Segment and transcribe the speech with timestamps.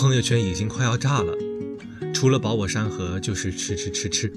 [0.00, 1.36] 朋友圈已经快要炸了，
[2.14, 4.32] 除了保我山河就是吃吃吃吃。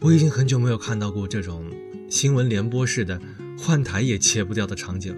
[0.00, 1.70] 我已经很久没有看到过这种
[2.08, 3.20] 新闻联播式的
[3.58, 5.14] 换台也切不掉的场景。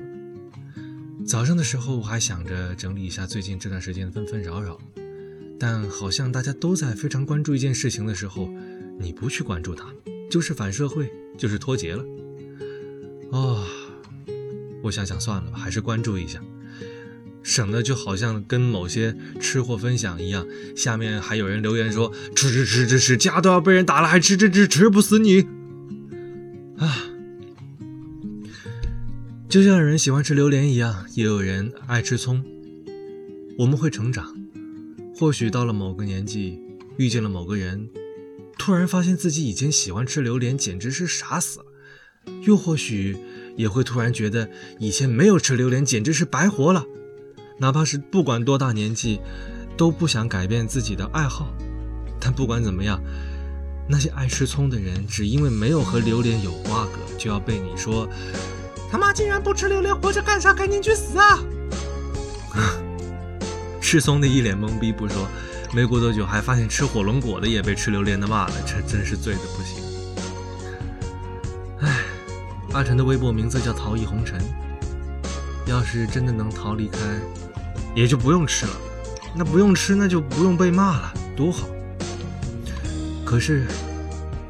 [1.24, 4.80] 早上的时候我还想着整理一下最近这段时间的纷纷扰扰，
[5.60, 8.48] 但好像大家都在非常关注一件事情的时候，
[8.98, 9.86] 你不去关注它，
[10.28, 11.08] 就是反社会，
[11.38, 12.05] 就是脱节了。
[13.30, 13.64] 哦，
[14.83, 16.42] 我想想算了吧，还是关注一下。
[17.46, 25.42] 省得就好像跟某些吃货分享一样，下面还有人留言说吃吃吃吃吃，家都要被人打了还吃吃吃吃不死你
[26.77, 27.06] 啊！
[29.48, 32.45] 就像有人喜欢吃榴莲一样，也有人爱吃葱。
[33.58, 34.34] 我们会成长，
[35.14, 36.58] 或许到了某个年纪，
[36.97, 37.88] 遇见了某个人，
[38.58, 41.67] 突然发现自己以前喜欢吃榴莲简直是傻死了；
[42.44, 43.17] 又或许
[43.56, 46.84] 也会突然觉得以前没有吃榴莲简直是白活了。
[47.58, 49.20] 哪怕是不管多大年纪，
[49.76, 51.48] 都不想改变自己的爱好。
[52.20, 53.00] 但不管怎么样，
[53.88, 58.08] 那些爱吃葱的人，只因为没有和榴莲有瓜葛，就要被你说
[58.90, 60.52] 他妈竟然不吃榴莲，活着干啥？
[60.52, 61.38] 赶紧去死啊！
[63.80, 65.27] 吃葱的一脸懵逼不说，
[65.72, 69.82] 没过多久还发现吃火龙果的也被吃榴莲的骂了，这真是醉的不行。
[71.80, 72.04] 唉，
[72.72, 74.40] 阿晨的微博名字叫陶艺红尘，
[75.67, 76.98] 要是真的能逃离开。
[77.95, 78.72] 也就不用吃了，
[79.34, 81.67] 那不用吃，那就不用被骂了，多好。
[83.25, 83.67] 可是，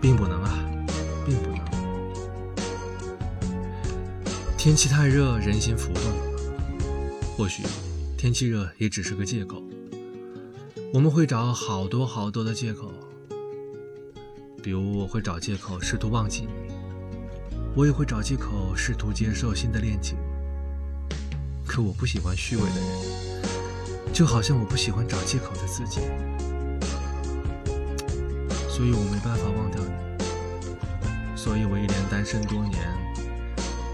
[0.01, 0.59] 并不能啊，
[1.25, 1.61] 并不能。
[4.59, 6.03] 天气太热，人心浮动。
[7.37, 7.63] 或许，
[8.19, 9.63] 天气热也只是个借口。
[10.93, 12.93] 我们会找好多好多的借口，
[14.61, 16.75] 比如我会找借口试图忘记你，
[17.77, 20.19] 我也会找借口试图接受新的恋情。
[21.77, 22.89] 可我不喜欢虚伪的人。
[24.11, 26.01] 就好像我不喜欢找借口的自己，
[28.67, 32.81] 所以我没办法忘掉你，所以我一连单身多年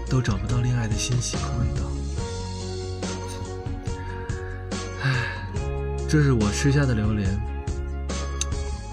[0.09, 1.81] 都找不到恋爱的欣喜和味道。
[5.01, 5.43] 唉，
[6.07, 7.37] 这是我吃下的榴莲。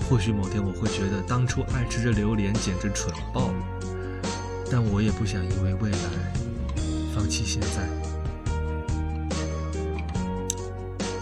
[0.08, 3.64] 或许某天我会觉得当初爱吃这榴莲简直蠢爆了，
[4.68, 6.34] 但我也不想因为未来
[7.14, 7.99] 放弃现在。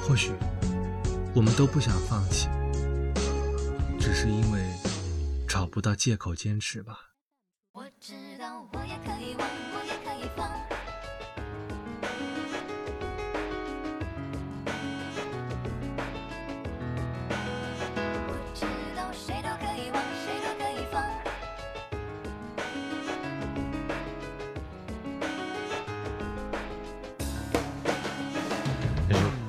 [0.08, 0.32] 或许
[1.34, 2.48] 我们都不想放弃，
[4.00, 4.58] 只是因为
[5.46, 7.07] 找不到借口坚持吧。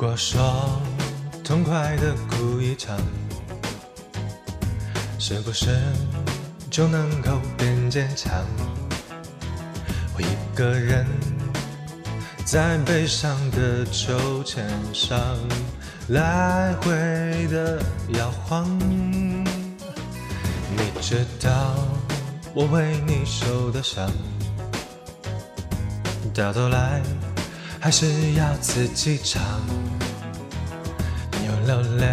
[0.02, 0.80] 如果说。
[1.44, 2.98] 痛快的哭一场，
[5.18, 5.78] 是不是
[6.70, 8.32] 就能够变坚强？
[10.16, 11.06] 我一个人
[12.46, 15.20] 在悲伤的秋千上
[16.10, 17.82] 来回的
[18.14, 18.66] 摇晃。
[18.80, 19.44] 你
[21.02, 21.76] 知道
[22.54, 24.10] 我为你受的伤，
[26.32, 27.02] 到头来
[27.80, 29.42] 还是要自己尝。
[31.66, 32.08] 流泪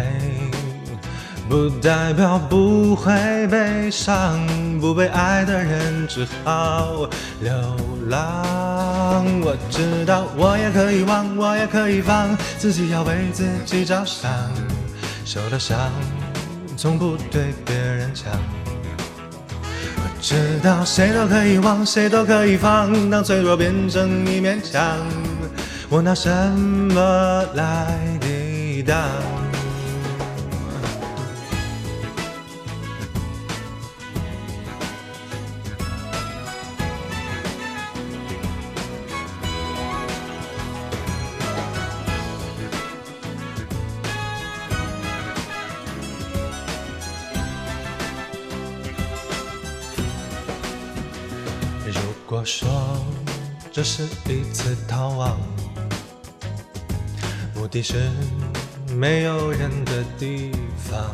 [1.49, 4.39] 不代表不会悲伤，
[4.79, 7.09] 不被爱的人只好
[7.41, 7.51] 流
[8.07, 9.25] 浪。
[9.41, 14.31] 我知道我也可以忘，我也可以放，自己要为自己着想。
[15.25, 15.91] 受了伤，
[16.75, 18.25] 从不对别人讲。
[19.95, 24.99] 我知道谁都可以忘，谁都可以放，当脆弱变成一面墙，
[25.89, 28.97] 我拿什么来抵挡？
[51.85, 52.67] 如果说
[53.71, 55.39] 这是一次逃亡，
[57.67, 57.95] 目的是
[58.95, 61.13] 没有人的地方，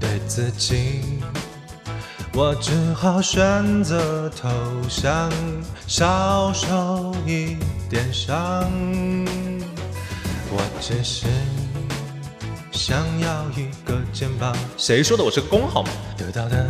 [0.00, 1.02] 对自己，
[2.32, 4.48] 我只好选择投
[4.88, 5.30] 降，
[5.86, 7.58] 少受一
[7.90, 8.66] 点伤。
[10.50, 11.26] 我只是
[12.72, 14.56] 想要一个肩膀。
[14.78, 15.22] 谁说的？
[15.22, 15.90] 我是个公好吗？
[16.16, 16.66] 得到的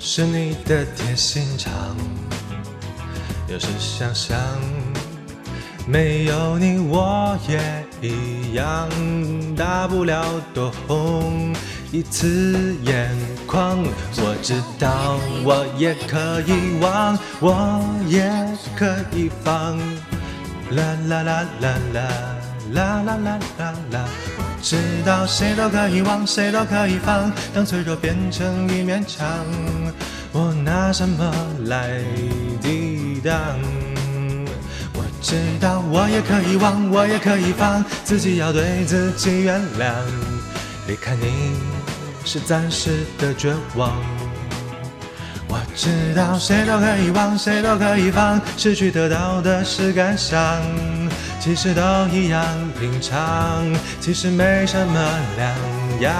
[0.00, 1.72] 是你的贴心肠。
[3.46, 4.36] 有时想想，
[5.90, 7.58] 没有你我也
[8.00, 8.88] 一样，
[9.56, 11.52] 大不了多红
[11.90, 13.10] 一次眼
[13.44, 13.82] 眶。
[14.18, 18.30] 我知道我也可以忘，我也
[18.76, 19.76] 可以放。
[20.70, 22.08] 啦啦啦啦啦
[22.72, 24.04] 啦啦啦啦啦！
[24.38, 27.32] 我知道谁都可以忘，谁都可以放。
[27.52, 29.26] 当脆弱变成一面墙，
[30.30, 31.34] 我拿什么
[31.64, 32.00] 来
[32.62, 33.58] 抵挡？
[35.20, 39.92] 知道我也可以忘，我也可以放，自己要对自己原谅。
[40.86, 41.56] 离开你
[42.24, 43.92] 是暂时的绝望。
[45.46, 50.40] 我知道谁都可以忘，谁都可以放，失去得到的是感想，
[51.38, 52.44] 其实都一样
[52.78, 53.64] 平常，
[54.00, 55.54] 其实没什么两
[56.00, 56.14] 样。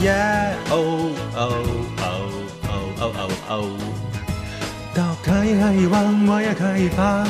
[0.00, 1.52] 耶哦哦
[1.98, 2.04] 哦
[2.68, 3.78] 哦哦哦哦，
[4.94, 7.26] 都可以可以忘，我也可以放。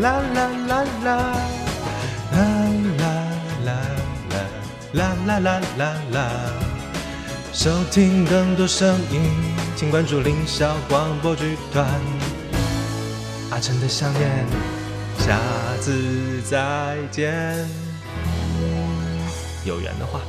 [0.00, 1.10] 啦啦啦啦，
[2.32, 2.38] 啦
[2.98, 3.04] 啦
[3.64, 3.70] 啦
[4.30, 4.36] 啦
[4.92, 6.16] 啦啦啦啦啦。
[7.52, 9.22] 收听更多声音，
[9.76, 11.86] 请关注凌霄广播剧团。
[13.50, 14.44] 阿成的想念，
[15.18, 15.38] 下
[15.80, 17.32] 次再见。
[19.64, 20.20] 有缘的话。